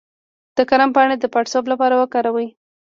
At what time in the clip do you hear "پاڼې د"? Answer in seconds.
0.95-1.25